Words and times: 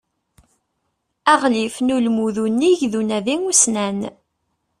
Aɣlif 1.33 1.75
n 1.81 1.93
ulmud 1.95 2.35
unnig 2.45 2.79
d 2.91 2.93
unadi 2.99 3.35
ussnan. 3.49 3.99